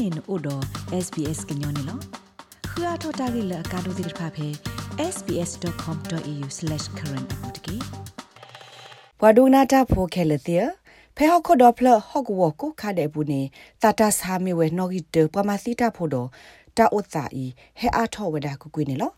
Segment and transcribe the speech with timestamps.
[0.00, 0.62] နေနို့တော့
[1.04, 1.98] SBS ကညောနေလော
[2.70, 4.48] ခရထတာဂိလကာဒိုဒိဖာဖေ
[5.14, 7.76] sbs.com.au/current အပူတကေ
[9.20, 10.66] ဘဝဒုနာတာဖိုခဲလတဲ့
[11.16, 13.42] ဖဲဟော့ခဒပလဟော့ကဝကိုခါတဲ့ဘူးနေ
[13.82, 16.28] တာတာဆာမီဝဲနော်ဂီတပမစီတာဖိုတော့
[16.76, 17.44] တာဥစာဤ
[17.80, 19.10] ဟဲအားထောဝဒါကုကွေနေလော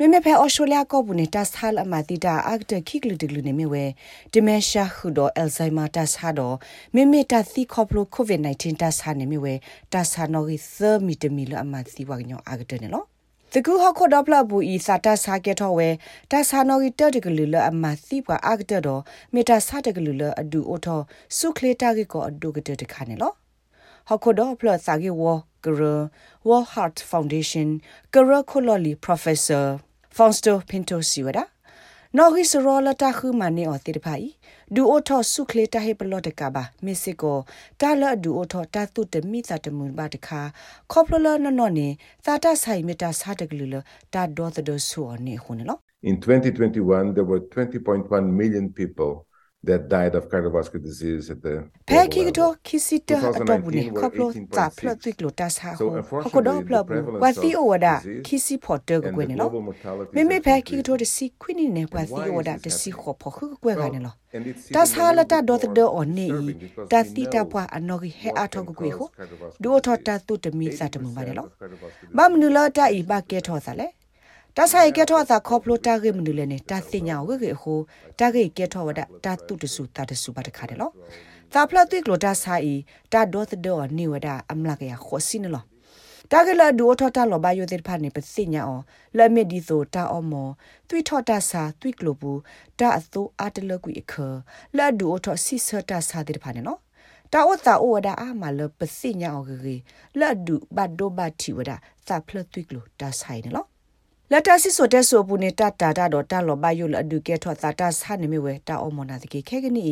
[0.00, 3.84] မေမေဖဲအော်စတြေးလျကောဘူးနေတာဆာလအမတီတာအက်တခိကလူတကလူနေမြဝဲ
[4.32, 6.52] ဒီမန်ရှာခုဒိုအယ်ဇိုင်မာတာဆာဒို
[6.94, 9.54] မေမေတာသီခေါပလိုကိုဗစ် -19 တာဆာနေမြဝဲ
[9.92, 13.04] တာဆာနော်ဂီသမီတမီလအမစီဝါညောအက်တနေလော
[13.52, 15.88] တကူဟခုဒပလဘူဤစာတာစာကေထောဝဲ
[16.30, 19.02] တာဆာနော်ဂီတတကလူလအမစီပွားအက်တတော့
[19.34, 21.00] မေတာစာတကလူလအဒူအိုထော
[21.36, 23.32] ဆုခလေတာကေကိုအဒူကတတခါနေလော
[24.08, 25.22] ဟခုဒပလစာကေဝ
[25.64, 25.80] ကရ
[26.48, 27.72] ဝဟတ်ဖောင်ဒေးရှင်း
[28.14, 29.60] ကရခိုလလီပရိုဖက်ဆာ
[30.16, 31.44] Fonsto Pinto Siwada
[32.16, 34.26] နော်ဟီစရောလတာခုမနေအတိတဖိုင်
[34.74, 37.38] ဒူအိုထောဆုခလေတာဟေပလော့တကဘာမစ်စစ်ကို
[37.80, 40.40] တာလဒူအိုထောတာတုတမိသတမွန်ဘာတခါ
[40.92, 41.88] ခေါပလလနနော်နေ
[42.26, 43.74] သာတာဆိုင်မီတာစာတကလူလ
[44.14, 45.76] တာဒေါ်သဒဆူအနေခုနလော
[46.08, 49.12] In 2021 there were 20.1 million people
[49.64, 51.54] that died of cardiovascular disease at the
[51.90, 55.90] ဖဲခိကတိုခိစီတအတော့ဘူးနေခပလိုတာဖလတ်တိကလိုတာဆာဟို
[56.24, 57.94] ဟကိုတော့ဖလတ်ဘူးဝါစီအိုဝဒါ
[58.26, 59.48] ခိစီဖော်တကွနေလော
[60.16, 64.14] မေမေဖဲခိကတိုတစီခွိနေနေဝါစီအိုဝဒါတစီခေါ်ဖော်ခုကွဲကနေလော
[64.74, 66.26] တာဆာလတာဒေါ်တဒေအွန်နေ
[66.92, 67.66] တာတီတာပွား
[74.56, 77.78] တာတုတမီစာတမဘာလေလောဘာမနူလာတာဤဘာကေထောစာလေတာဆိုင်ကဲထောသာခေါပလိုတာဂေမနူလေနေတာသိညာဝေကေဟို
[78.18, 80.92] တာဂေကဲထောဝဒတာတုတဆူတာတဆူပါတခါတယ်လို့
[81.52, 82.78] သာဖလာတိကလိုတာဆိုင်
[83.12, 85.66] တာဒေါသဒောနေဝဒအမလာကရခေါ်စင်းလို့
[86.30, 88.80] တာဂေလာဒူထောတာလောဘယိုတဲ့ဖာနေပသိညာအော
[89.18, 90.48] လမေဒီဆိုတာအောမော
[90.88, 92.40] သွိထောတာစာသွိကလိုဘူး
[92.78, 94.14] တာအသိုအတလကွေအခ
[94.76, 96.80] လာဒူထောစီဆတာစာတဲ့ဖာနေနော်
[97.32, 99.76] တာဝတာဩဝဒအာမလပသိညာအောဂေ
[100.20, 101.70] လာဒူဘတ်ဒိုဘတ်တီဝဒ
[102.06, 103.68] သာဖလသွိကလိုတာဆိုင်နော်
[104.32, 109.84] လက်တဆီဆိုတဲ့ဆိုပူနေတာတာတာတော့တာလောဘယုလအဒုကေထောတာတာဆာနေမြဝဲတာအမနာတကေခဲကနီ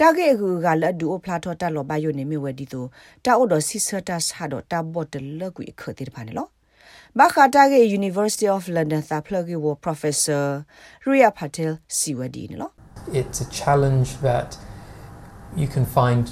[0.00, 2.84] တာကေကူကလအဒုအဖလာထောတာလောဘယုနေမြဝဲဒီတို
[3.24, 6.46] တာအိုတော့ဆီဆတာဆာတော့တာဘော့တလကွေခတိဖာနေလော
[7.18, 10.44] ဘာခတာကေ University of London သာဖလကေဝ Professor
[11.08, 12.72] Ria Patel စီဝဒီနော်
[13.20, 14.50] It's a challenge that
[15.60, 16.24] you can find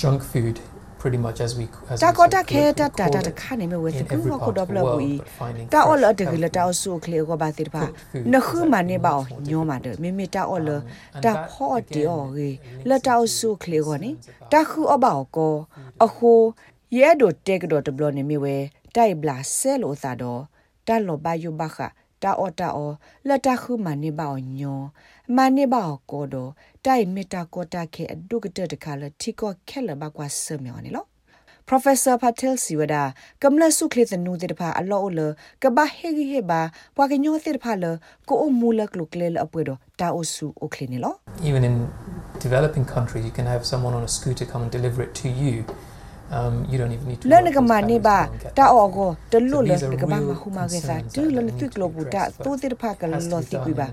[0.00, 0.56] junk food
[1.04, 5.10] pretty much as we as တာကောတာခဲတာတာတာခါနေမဝဲစကူကိုတော့ဘလဝီ
[5.72, 7.82] တာအော်လတကလတာအဆုခလေကိုပါတိပါ
[8.32, 9.14] နခုမနေပါ
[9.48, 10.70] ညောမှာတယ်မိမိတာအော်လ
[11.24, 12.50] တာဖော့တီအော်ရေ
[12.88, 14.10] လတာအဆုခလေကိုနေ
[14.52, 15.54] တာခုအဘောက်ကို
[16.04, 16.32] အခု
[16.98, 18.56] ရဲဒိုတက်ကတော့တဘလနေမိဝဲ
[18.94, 20.40] တိုက်ဘလာဆဲလို့သာတော့
[20.86, 21.78] တာလောဘယုဘခ
[22.24, 22.94] တာအော်တာအော်
[23.28, 24.80] လတာခုမနေပါညော
[25.36, 26.50] မနေပါကိုတော့
[26.84, 31.06] တိုင်မီတာကိုတာခဲအဒုကတတခါလတီကိုခဲလဘကွာဆမောနေလော
[31.66, 35.18] Professor Patel Siwada kamla sukhle tanu de pha allo ol
[35.60, 37.92] ka ba he gi he ba pwa ke nyo te pha le
[38.28, 41.10] ko o mula klo kle le apwe do ta o su o kle ni lo
[41.42, 41.88] even in
[42.44, 45.64] developing countries you can have someone on a scooter come and deliver it to you
[46.30, 49.40] um you don't even need to learn ga ma ne ba ta o go de
[49.40, 52.30] lo le ga ba ma hu ma ge sa tu le tu klo bu ta
[52.44, 53.88] to te pha ka lo ti ku ba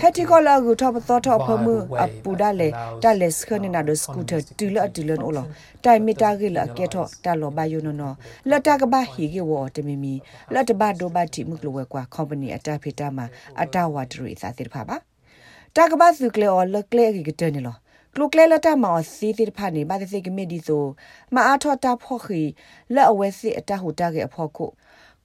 [0.00, 1.74] phati ko la gu tho tho tho pho mu
[2.04, 2.68] a pu da le
[3.02, 5.44] ta le skha ne na do scooter tu le tu le o lo
[5.82, 8.16] tai mi ta ge la ke tho ta lo ba yo no no
[8.50, 10.22] la ta ga ba hi ge wo te mi mi
[10.54, 13.26] la ta ba do ba ti mu klo we kwa company ata phi ta ma
[13.62, 14.96] ata wa dru sa te pha ba
[15.74, 17.74] ta ga ba su kle o le kle ge ge te ne lo
[18.14, 20.84] ကလုကလဲလတာမောစီတိဖာနေဘာတိကမေဒီဆို
[21.34, 22.42] မအားထောတာဖော့ခီ
[22.94, 24.66] လက်အဝဲစီအတဟူတာကေအဖော့ခု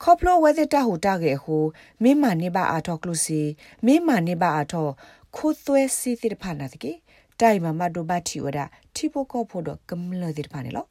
[0.03, 1.57] ခေါပလိုဝဲစစ်တဟူတာကေဟူ
[2.03, 3.41] မင်းမနေပါအားထောကလုစီ
[3.85, 4.87] မင်းမနေပါအားထော
[5.35, 6.91] ခိုးသွဲစီတိဖာနာတကေ
[7.39, 8.59] တိုင်မမဒိုဘတ်တီဝဒ
[8.95, 10.85] တီပိုကောဖို့တော့ကမလတိဖာနေလော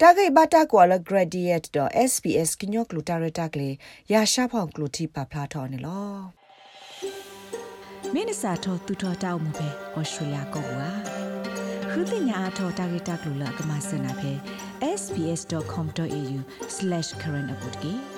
[0.00, 3.68] တာဂိဘတာကွာလ gradient.sps ကညောကလူတာရတာကလေ
[4.12, 6.45] ရာရှာဖောင်ကလူတီပါဖလာထော်နေလော
[8.14, 10.88] မင်းစာထောသူထောတောက်မှုပဲဩစတြေးလျကောကွာ
[11.90, 14.32] ခုတင်ညာအထောတာဂီတာကလူလကမစနာပဲ
[15.00, 18.15] sbs.com.au/current update